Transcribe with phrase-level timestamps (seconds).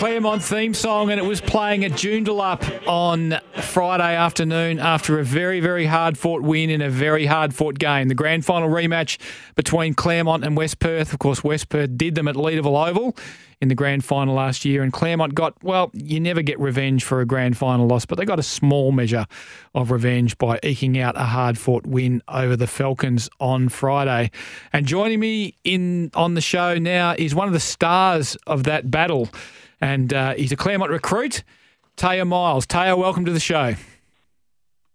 [0.00, 5.60] Claremont theme song, and it was playing at Joondalup on Friday afternoon after a very,
[5.60, 8.08] very hard fought win in a very hard fought game.
[8.08, 9.18] The grand final rematch
[9.56, 11.12] between Claremont and West Perth.
[11.12, 13.14] Of course, West Perth did them at Leederville Oval
[13.60, 17.20] in the grand final last year, and Claremont got, well, you never get revenge for
[17.20, 19.26] a grand final loss, but they got a small measure
[19.74, 24.30] of revenge by eking out a hard fought win over the Falcons on Friday.
[24.72, 28.90] And joining me in on the show now is one of the stars of that
[28.90, 29.28] battle
[29.80, 31.42] and uh, he's a Claremont recruit,
[31.96, 32.66] Teia Miles.
[32.66, 33.74] Teia, welcome to the show.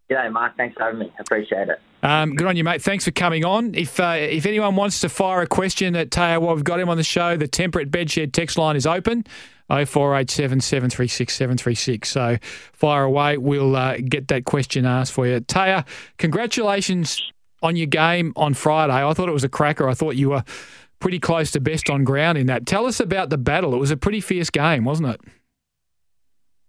[0.09, 0.55] G'day, Mark.
[0.55, 1.11] Thanks for having me.
[1.19, 1.79] Appreciate it.
[2.03, 2.83] Um, good on you, mate.
[2.83, 3.73] Thanks for coming on.
[3.73, 6.89] If uh, if anyone wants to fire a question at Teia while we've got him
[6.89, 9.25] on the show, the Tempur at Bedshed text line is open.
[9.67, 12.09] 0487 736 736.
[12.09, 12.37] So
[12.73, 13.37] fire away.
[13.37, 15.39] We'll uh, get that question asked for you.
[15.39, 15.87] Teia,
[16.19, 17.19] congratulations
[17.63, 18.93] on your game on Friday.
[18.93, 19.89] I thought it was a cracker.
[19.89, 20.43] I thought you were
[21.05, 22.65] pretty close to best on ground in that.
[22.65, 23.75] Tell us about the battle.
[23.75, 25.21] It was a pretty fierce game, wasn't it?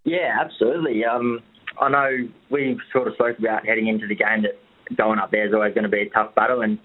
[0.05, 1.07] Yeah, absolutely.
[1.07, 1.41] Um,
[1.81, 4.61] I know we sort of spoke about heading into the game that
[4.95, 6.79] going up there is always going to be a tough battle, and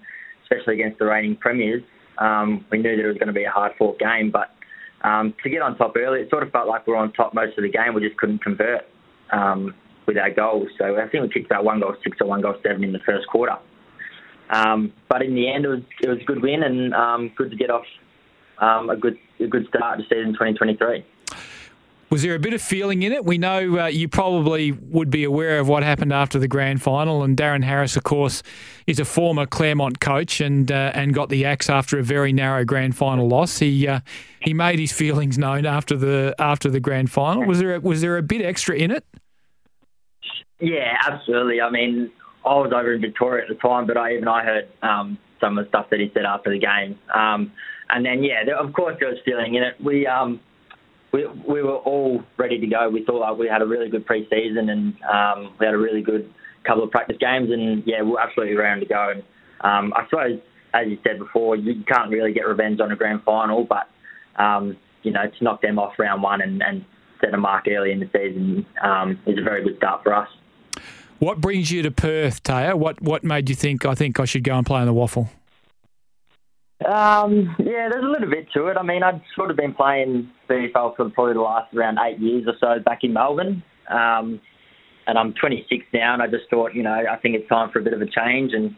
[0.44, 1.82] especially against the reigning premiers.
[2.16, 4.48] Um, we knew that it was going to be a hard fought game, but
[5.06, 7.34] um, to get on top early, it sort of felt like we were on top
[7.34, 7.92] most of the game.
[7.92, 8.86] We just couldn't convert
[9.30, 9.74] um,
[10.06, 10.68] with our goals.
[10.78, 13.00] So I think we kicked about one goal six or one goal seven in the
[13.04, 13.58] first quarter.
[14.52, 17.50] Um, but in the end, it was it was a good win and um, good
[17.50, 17.86] to get off
[18.58, 21.04] um, a good a good start to season 2023.
[22.10, 23.24] Was there a bit of feeling in it?
[23.24, 27.22] We know uh, you probably would be aware of what happened after the grand final,
[27.22, 28.42] and Darren Harris, of course,
[28.86, 32.66] is a former Claremont coach and uh, and got the axe after a very narrow
[32.66, 33.60] grand final loss.
[33.60, 34.00] He uh,
[34.40, 37.46] he made his feelings known after the after the grand final.
[37.46, 39.06] Was there a, was there a bit extra in it?
[40.60, 41.62] Yeah, absolutely.
[41.62, 42.12] I mean,
[42.44, 45.58] I was over in Victoria at the time, but I even I heard um, some
[45.58, 46.98] of the stuff that he said after the game.
[47.14, 47.52] Um,
[47.90, 49.74] and then yeah, there, of course there was feeling in it.
[49.82, 50.40] We um,
[51.12, 52.88] we we were all ready to go.
[52.88, 56.02] We thought like we had a really good pre-season and um, we had a really
[56.02, 56.32] good
[56.64, 59.12] couple of practice games, and yeah, we we're absolutely ready to go.
[59.14, 59.22] And
[59.60, 60.40] um, I suppose,
[60.74, 63.88] as you said before, you can't really get revenge on a grand final, but
[64.42, 66.84] um, you know to knock them off round one and, and
[67.20, 70.28] set a mark early in the season um, is a very good start for us.
[71.22, 72.74] What brings you to Perth, Teia?
[72.74, 75.28] What what made you think I think I should go and play on the WAFL?
[76.84, 78.76] Um, yeah, there's a little bit to it.
[78.76, 82.48] I mean, I'd sort of been playing VFL for probably the last around eight years
[82.48, 83.62] or so back in Melbourne.
[83.88, 84.40] Um,
[85.06, 87.78] and I'm 26 now, and I just thought, you know, I think it's time for
[87.78, 88.50] a bit of a change.
[88.52, 88.74] And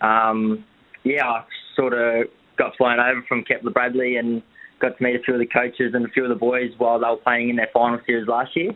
[0.00, 0.64] um,
[1.02, 4.44] yeah, I sort of got flown over from Kepler Bradley and
[4.80, 7.00] got to meet a few of the coaches and a few of the boys while
[7.00, 8.70] they were playing in their final series last year.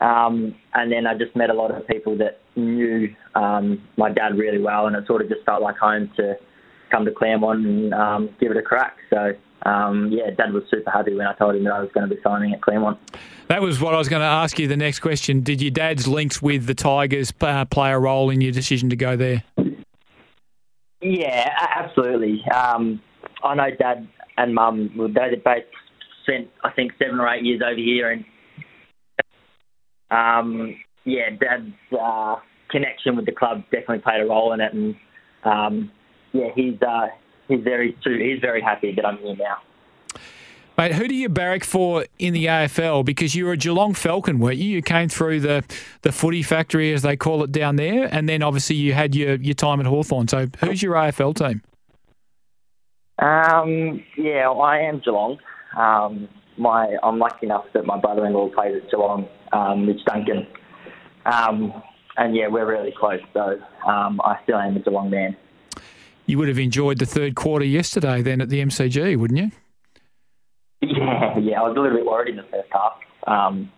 [0.00, 4.36] Um, and then I just met a lot of people that knew um, my dad
[4.36, 6.36] really well, and it sort of just felt like home to
[6.90, 8.96] come to Claremont and um, give it a crack.
[9.10, 9.32] So,
[9.62, 12.14] um, yeah, Dad was super happy when I told him that I was going to
[12.14, 12.98] be signing at Claremont.
[13.48, 14.68] That was what I was going to ask you.
[14.68, 18.40] The next question: Did your dad's links with the Tigers uh, play a role in
[18.40, 19.42] your decision to go there?
[21.00, 22.44] Yeah, absolutely.
[22.54, 23.00] Um,
[23.42, 24.90] I know Dad and Mum.
[25.14, 25.64] They both
[26.22, 28.24] spent, I think, seven or eight years over here, and
[30.10, 32.36] um, yeah, Dad's uh,
[32.70, 34.96] connection with the club definitely played a role in it, and
[35.44, 35.90] um,
[36.32, 37.08] yeah, he's uh,
[37.48, 39.58] he's very he's very happy that I'm here now.
[40.78, 43.04] Mate, who do you barrack for in the AFL?
[43.04, 44.76] Because you were a Geelong Falcon, weren't you?
[44.76, 45.64] You came through the,
[46.02, 49.34] the footy factory, as they call it down there, and then obviously you had your,
[49.34, 50.28] your time at Hawthorn.
[50.28, 51.62] So who's your AFL team?
[53.18, 55.38] Um, yeah, I am Geelong.
[55.76, 56.28] Um,
[56.58, 60.46] my I'm lucky enough that my brother-in-law plays at Geelong, um, Mitch Duncan.
[61.26, 61.82] Um,
[62.16, 65.36] and yeah, we're really close, so um, I still am a Geelong man.
[66.26, 69.50] You would have enjoyed the third quarter yesterday then at the MCG, wouldn't you?
[70.80, 71.60] Yeah, yeah.
[71.60, 72.92] I was a little bit worried in the first half
[73.26, 73.70] um,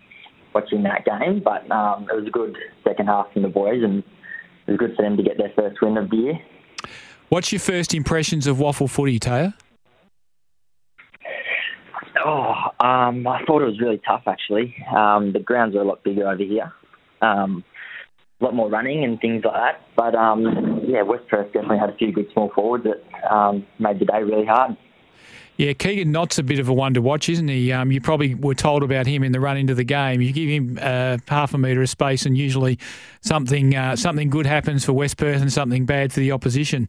[0.54, 4.02] watching that game, but um, it was a good second half from the boys, and
[4.66, 6.38] it was good for them to get their first win of the year.
[7.28, 9.54] What's your first impressions of WAFL footy, Teia?
[12.24, 14.74] Oh, um, I thought it was really tough actually.
[14.94, 16.72] Um, the grounds are a lot bigger over here.
[17.22, 17.64] Um,
[18.40, 19.80] a lot more running and things like that.
[19.96, 23.98] But um, yeah, West Perth definitely had a few good small forwards that um, made
[24.00, 24.76] the day really hard.
[25.60, 27.70] Yeah, Keegan Knott's a bit of a one to watch, isn't he?
[27.70, 30.22] Um, you probably were told about him in the run into the game.
[30.22, 32.78] You give him uh, half a metre of space, and usually
[33.20, 36.86] something uh, something good happens for West Perth and something bad for the opposition.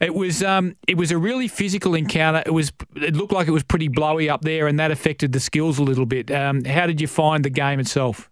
[0.00, 2.42] It was um, it was a really physical encounter.
[2.46, 5.40] It was it looked like it was pretty blowy up there, and that affected the
[5.40, 6.30] skills a little bit.
[6.30, 8.30] Um, how did you find the game itself?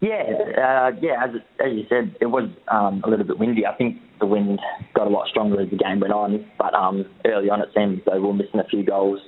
[0.00, 0.22] Yeah,
[0.56, 1.22] uh, yeah.
[1.22, 1.30] As,
[1.62, 3.66] as you said, it was um, a little bit windy.
[3.66, 4.60] I think the wind
[4.94, 7.98] got a lot stronger as the game went on, but um, early on it seemed
[7.98, 9.20] as though we were missing a few goals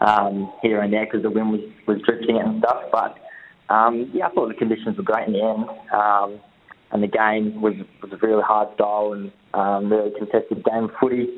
[0.00, 2.82] um, here and there because the wind was, was drifting and stuff.
[2.90, 3.16] But
[3.72, 6.40] um, yeah, I thought the conditions were great in the end, um,
[6.90, 10.90] and the game was was a really hard style and um, really contested game of
[11.00, 11.28] footy.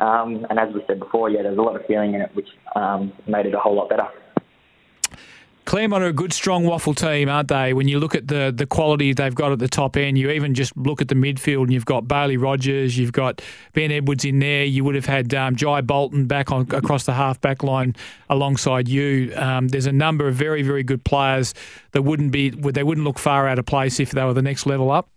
[0.00, 2.48] Um, and as we said before, yeah, there's a lot of feeling in it, which
[2.74, 4.08] um, made it a whole lot better.
[5.64, 7.72] Claremont are a good, strong WAFL team, aren't they?
[7.72, 10.54] When you look at the the quality they've got at the top end, you even
[10.54, 13.40] just look at the midfield and you've got Bailey Rogers, you've got
[13.72, 14.64] Ben Edwards in there.
[14.64, 17.94] You would have had um, Jai Bolton back on across the half back line
[18.28, 19.32] alongside you.
[19.36, 21.54] Um, there's a number of very, very good players
[21.92, 24.66] that wouldn't be they wouldn't look far out of place if they were the next
[24.66, 25.08] level up.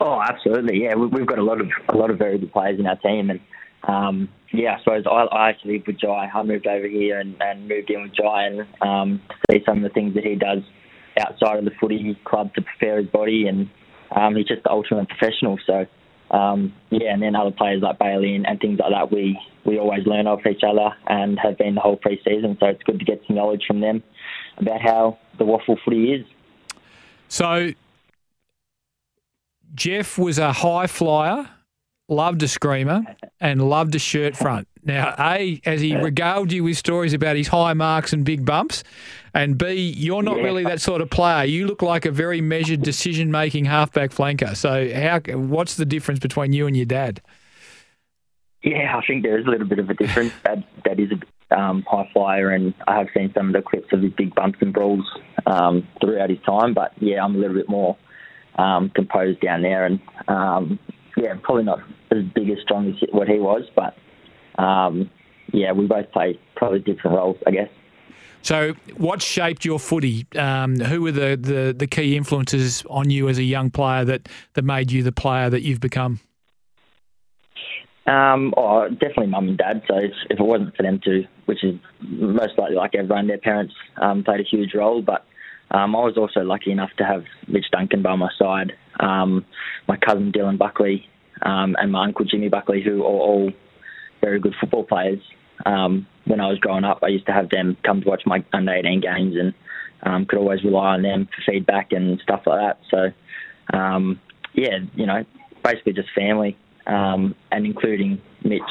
[0.00, 0.82] Oh, absolutely.
[0.82, 3.30] Yeah, we've got a lot of a lot of very good players in our team,
[3.30, 3.40] and
[3.84, 6.30] um, yeah, I suppose I, I actually with Jai.
[6.32, 9.82] I moved over here and, and moved in with Jai and um, see some of
[9.84, 10.62] the things that he does
[11.18, 13.68] outside of the footy club to prepare his body, and
[14.14, 15.58] um, he's just the ultimate professional.
[15.66, 15.86] So
[16.30, 19.78] um, yeah, and then other players like Bailey and, and things like that, we we
[19.78, 22.56] always learn off each other and have been the whole pre-season.
[22.60, 24.02] So it's good to get some knowledge from them
[24.58, 26.26] about how the WAFL footy is.
[27.28, 27.72] So
[29.74, 31.48] Jeff was a high flyer
[32.10, 33.02] loved a screamer,
[33.40, 34.68] and loved a shirt front.
[34.82, 38.82] Now, A, as he regaled you with stories about his high marks and big bumps,
[39.34, 40.42] and B, you're not Yeah.
[40.44, 41.44] really that sort of player.
[41.44, 44.56] You look like a very measured, decision making halfback flanker.
[44.56, 45.20] So, how?
[45.38, 47.20] what's the difference between you and your dad?
[48.62, 50.32] Yeah, I think there is a little bit of a difference.
[50.44, 53.92] Dad, Dad is a um, high flyer, and I have seen some of the clips
[53.92, 55.04] of his big bumps and brawls
[55.46, 56.74] um, throughout his time.
[56.74, 57.96] But yeah, I'm a little bit more
[58.56, 60.78] um, composed down there, and um,
[61.16, 61.80] yeah, probably not
[62.10, 63.96] as big as strong as what he was, but
[64.62, 65.10] um,
[65.52, 67.68] yeah, we both play probably different roles, I guess.
[68.42, 70.26] So, what shaped your footy?
[70.36, 74.28] Um, who were the, the, the key influences on you as a young player that,
[74.54, 76.20] that made you the player that you've become?
[78.06, 79.82] Um, oh, definitely mum and dad.
[79.86, 83.38] So if, if it wasn't for them two, which is most likely like everyone, their
[83.38, 85.02] parents um, played a huge role.
[85.02, 85.26] But
[85.70, 89.44] um, I was also lucky enough to have Mitch Duncan by my side, um,
[89.88, 91.08] my cousin Dylan Buckley,
[91.42, 93.52] um, and my uncle Jimmy Buckley, who are all
[94.20, 95.20] very good football players.
[95.66, 98.44] Um, when I was growing up, I used to have them come to watch my
[98.52, 99.54] under 18 games and
[100.02, 102.78] um, could always rely on them for feedback and stuff like that.
[102.90, 104.20] So, um,
[104.54, 105.24] yeah, you know,
[105.62, 106.56] basically just family
[106.86, 108.62] um, and including Mitch,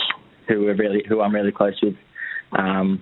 [0.47, 1.95] who we're really, who I'm really close with.
[2.51, 3.01] Um,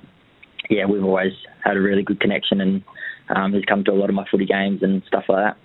[0.69, 1.33] yeah, we've always
[1.63, 2.83] had a really good connection, and
[3.29, 5.57] um, he's come to a lot of my footy games and stuff like that.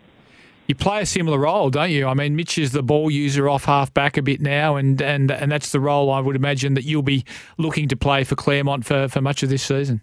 [0.73, 2.07] You play a similar role, don't you?
[2.07, 5.31] I mean, Mitch is the ball user off half back a bit now, and, and,
[5.31, 7.27] and that's the role I would imagine that you'll be
[7.59, 10.01] looking to play for Claremont for, for much of this season.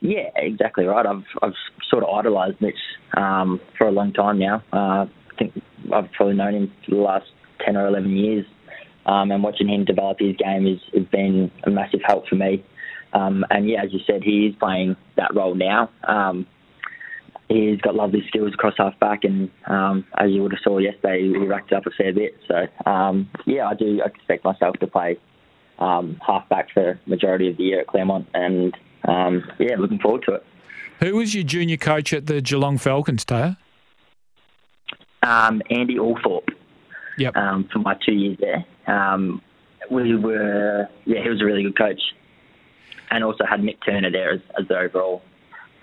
[0.00, 1.06] Yeah, exactly right.
[1.06, 1.54] I've I've
[1.88, 2.80] sort of idolised Mitch
[3.16, 4.64] um, for a long time now.
[4.72, 5.08] Uh, I
[5.38, 5.62] think
[5.94, 7.26] I've probably known him for the last
[7.64, 8.44] ten or eleven years,
[9.06, 12.64] um, and watching him develop his game has, has been a massive help for me.
[13.12, 15.90] Um, and yeah, as you said, he is playing that role now.
[16.02, 16.44] Um,
[17.48, 21.22] he's got lovely skills across half back, and um, as you would have saw yesterday,
[21.22, 22.36] he racked up a fair bit.
[22.46, 25.18] So um, yeah, I do expect myself to play
[25.78, 28.76] um, half back for majority of the year at Claremont, and
[29.06, 30.44] um, yeah, looking forward to it.
[31.00, 33.56] Who was your junior coach at the Geelong Falcons, Teia?
[35.22, 36.50] Um, Andy Althorpe
[37.18, 37.36] Yep.
[37.36, 38.64] um, for my two years there.
[38.86, 39.42] Um,
[39.90, 42.00] we were, yeah, he was a really good coach,
[43.10, 45.22] and also had Mick Turner there as, as the overall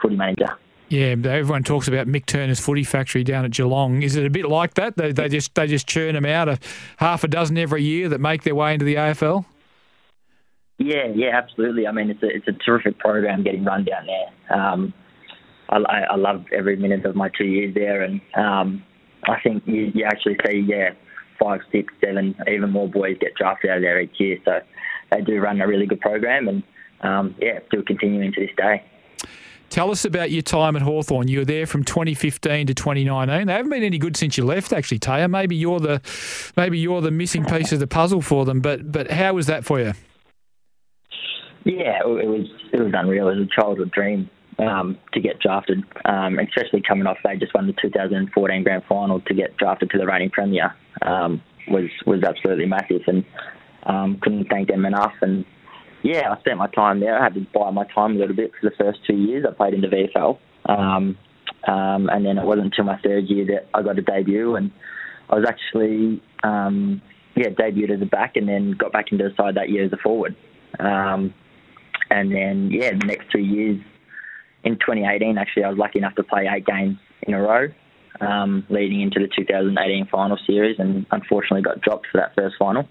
[0.01, 0.57] footy manager.
[0.89, 4.03] Yeah, everyone talks about Mick Turner's Footy Factory down at Geelong.
[4.03, 4.95] Is it a bit like that?
[4.95, 6.59] They, they just they just churn them out a
[6.97, 9.45] half a dozen every year that make their way into the AFL.
[10.77, 11.87] Yeah, yeah, absolutely.
[11.87, 14.59] I mean, it's a it's a terrific program getting run down there.
[14.59, 14.93] Um,
[15.69, 18.83] I, I, I loved every minute of my two years there, and um,
[19.27, 20.91] I think you, you actually see, yeah,
[21.39, 24.37] five, six, seven, even more boys get drafted out of there each year.
[24.45, 24.59] So
[25.11, 26.63] they do run a really good program, and
[27.01, 28.83] um, yeah, still continuing to this day.
[29.69, 31.27] Tell us about your time at Hawthorn.
[31.27, 33.47] You were there from 2015 to 2019.
[33.47, 35.29] They haven't been any good since you left, actually, Teia.
[35.29, 36.01] Maybe you're the
[36.55, 38.61] maybe you're the missing piece of the puzzle for them.
[38.61, 39.93] But but how was that for you?
[41.65, 43.27] Yeah, it was it was unreal.
[43.29, 44.29] It was a childhood dream
[44.59, 49.19] um, to get drafted, um, especially coming off they just won the 2014 grand final
[49.21, 53.25] to get drafted to the reigning premier um, was was absolutely massive, and
[53.83, 55.13] um, couldn't thank them enough.
[55.21, 55.45] And
[56.05, 57.19] yeah, I spent my time there.
[57.19, 59.43] I had to buy my time a little bit for the first two years.
[59.49, 60.37] I played in the VFL,
[60.69, 61.17] um,
[61.67, 64.71] um, and then it wasn't until my third year that I got a debut, and
[65.31, 67.01] I was actually um,
[67.35, 69.93] yeah debuted as a back, and then got back into the side that year as
[69.93, 70.35] a forward.
[70.79, 71.33] Um,
[72.11, 73.81] and then yeah, the next two years
[74.63, 77.69] in 2018, actually, I was lucky enough to play eight games in a row,
[78.21, 82.87] um, leading into the 2018 final series, and unfortunately got dropped for that first final.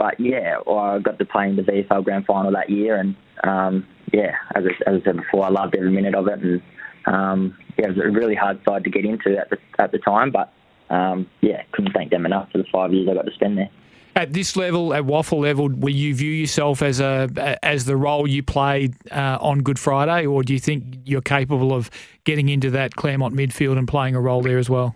[0.00, 3.14] But yeah, I got to play in the VFL Grand Final that year, and
[3.44, 6.62] um, yeah, as I, as I said before, I loved every minute of it, and
[7.04, 9.98] um, yeah, it was a really hard side to get into at the at the
[9.98, 10.54] time, but
[10.88, 13.68] um, yeah, couldn't thank them enough for the five years I got to spend there
[14.16, 18.26] at this level, at WAFL level, will you view yourself as a as the role
[18.26, 21.90] you played uh, on Good Friday, or do you think you're capable of
[22.24, 24.94] getting into that Claremont midfield and playing a role there as well?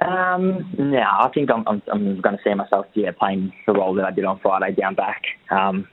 [0.00, 3.94] Um, no, I think I'm, I'm, I'm going to see myself yeah playing the role
[3.94, 5.86] that I did on Friday down back, um,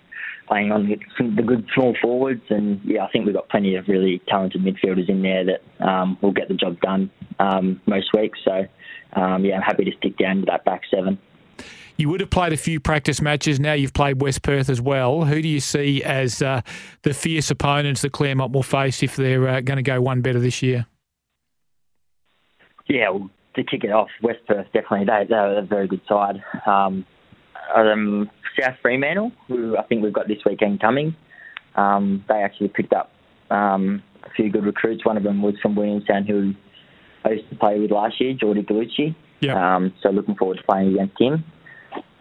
[0.47, 0.97] playing on the,
[1.35, 5.09] the, good small forwards, and yeah, I think we've got plenty of really talented midfielders
[5.09, 8.39] in there that um, will get the job done um, most weeks.
[8.45, 8.65] So
[9.13, 11.19] um, yeah, I'm happy to stick down to that back seven.
[11.97, 13.59] You would have played a few practice matches.
[13.59, 15.25] Now you've played West Perth as well.
[15.25, 16.61] Who do you see as uh,
[17.01, 20.39] the fierce opponents that Claremont will face if they're uh, going to go one better
[20.39, 20.85] this year?
[22.87, 26.43] Yeah, well, to kick it off, West Perth definitely they, they're a very good side.
[26.65, 27.05] Um,
[27.75, 31.15] um, South Fremantle, who I think we've got this weekend coming,
[31.75, 33.11] um, they actually picked up
[33.49, 35.05] um, a few good recruits.
[35.05, 36.53] One of them was from Williamstown, who
[37.23, 39.15] I used to play with last year, Jordy Gallucci.
[39.39, 39.75] Yeah.
[39.75, 41.43] Um, so looking forward to playing against him.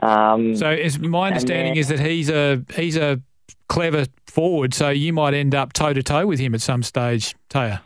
[0.00, 3.20] Um, so, is my understanding then, is that he's a he's a
[3.68, 7.34] clever forward, so you might end up toe to toe with him at some stage,
[7.48, 7.80] Teia.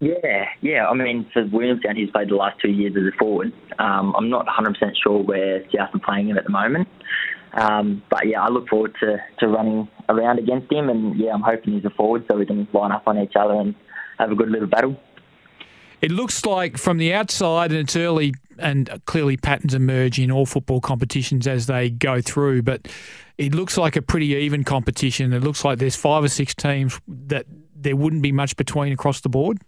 [0.00, 0.86] Yeah, yeah.
[0.86, 3.52] I mean, for Williamstown, he's played the last two years as a forward.
[3.78, 6.88] Um, I'm not 100% sure where South are playing him at the moment.
[7.54, 11.42] Um, but yeah, I look forward to, to running around against him, and yeah, I'm
[11.42, 13.74] hoping he's a forward so we can line up on each other and
[14.18, 14.96] have a good little battle.
[16.00, 20.46] It looks like from the outside, and it's early, and clearly patterns emerge in all
[20.46, 22.86] football competitions as they go through, but
[23.36, 25.32] it looks like a pretty even competition.
[25.32, 29.20] It looks like there's five or six teams that there wouldn't be much between across
[29.22, 29.58] the board.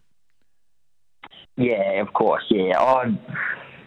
[1.57, 2.45] Yeah, of course.
[2.49, 3.19] Yeah, I've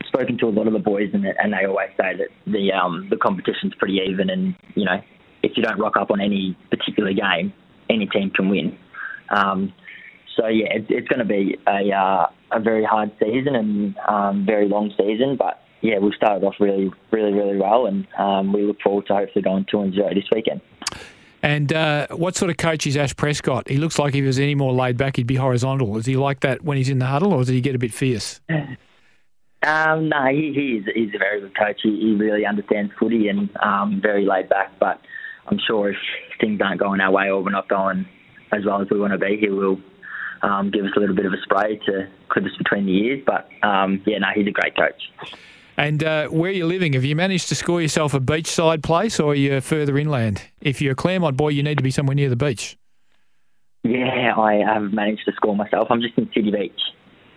[0.08, 3.08] spoken to a lot of the boys, and, and they always say that the um,
[3.10, 5.02] the competition's pretty even, and you know,
[5.42, 7.54] if you don't rock up on any particular game,
[7.90, 8.78] any team can win.
[9.30, 9.74] Um,
[10.38, 14.46] so yeah, it, it's going to be a uh, a very hard season and um,
[14.46, 18.64] very long season, but yeah, we've started off really, really, really well, and um, we
[18.64, 20.62] look forward to hopefully going two and zero this weekend.
[21.44, 23.68] And uh, what sort of coach is Ash Prescott?
[23.68, 25.98] He looks like if he was any more laid back, he'd be horizontal.
[25.98, 27.94] Is he like that when he's in the huddle, or does he get a bit
[27.94, 28.42] fierce?
[29.66, 31.80] Um, no, he, he is, he's a very good coach.
[31.84, 34.78] He, he really understands footy and um, very laid back.
[34.78, 35.00] But
[35.48, 35.98] I'm sure if
[36.42, 38.06] things aren't going our way or we're not going
[38.52, 39.80] as well as we want to be, he will
[40.42, 43.24] um, give us a little bit of a spray to clip us between the ears.
[43.26, 45.02] But um, yeah, no, he's a great coach.
[45.78, 46.94] And uh, where are you living?
[46.94, 50.44] Have you managed to score yourself a beachside place or are you further inland?
[50.62, 52.78] If you're a Claremont boy, you need to be somewhere near the beach.
[53.84, 55.88] Yeah, I have managed to score myself.
[55.90, 56.80] I'm just in City Beach.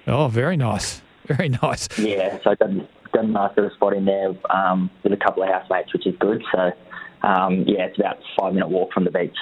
[0.07, 1.03] Oh, very nice.
[1.27, 1.89] Very nice.
[1.99, 5.43] Yeah, so I've done, done a nice little spot in there um, with a couple
[5.43, 6.41] of housemates, which is good.
[6.55, 6.71] So,
[7.27, 9.35] um, yeah, it's about a five minute walk from the beach.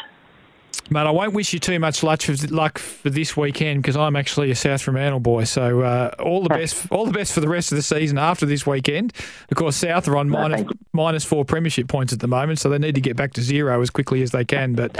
[0.90, 4.54] Mate, I won't wish you too much luck for this weekend because I'm actually a
[4.54, 5.44] South Fremantle boy.
[5.44, 8.46] So uh, all the best, all the best for the rest of the season after
[8.46, 9.12] this weekend.
[9.50, 12.68] Of course, South are on no, minus, minus four premiership points at the moment, so
[12.68, 14.74] they need to get back to zero as quickly as they can.
[14.74, 14.98] But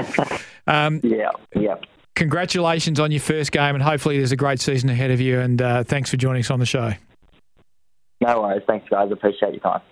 [0.66, 1.76] um, yeah, yeah.
[2.14, 5.40] Congratulations on your first game, and hopefully there's a great season ahead of you.
[5.40, 6.92] And uh, thanks for joining us on the show.
[8.20, 8.62] No worries.
[8.66, 9.10] Thanks, guys.
[9.10, 9.82] Appreciate your time.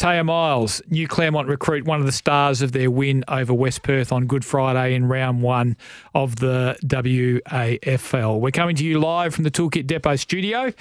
[0.00, 4.12] Teia Miles, new Claremont recruit, one of the stars of their win over West Perth
[4.12, 5.76] on Good Friday in round one
[6.14, 8.40] of the WAFL.
[8.40, 10.72] We're coming to you live from the Toolkit Depot studio.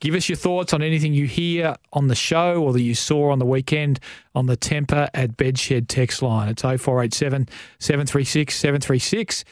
[0.00, 3.30] Give us your thoughts on anything you hear on the show or that you saw
[3.30, 4.00] on the weekend
[4.34, 6.48] on the Tempur at Bedshed text line.
[6.48, 9.44] It's 0487 736 736.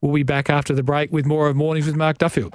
[0.00, 2.54] We'll be back after the break with more of Mornings with Mark Duffield.